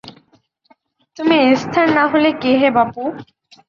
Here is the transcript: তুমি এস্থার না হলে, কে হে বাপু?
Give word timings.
তুমি 1.17 1.35
এস্থার 1.47 1.87
না 1.97 2.03
হলে, 2.11 2.29
কে 2.41 2.51
হে 2.59 2.69
বাপু? 2.77 3.01